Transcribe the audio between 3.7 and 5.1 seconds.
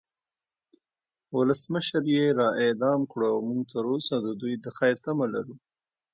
تروسه د دوی د خیر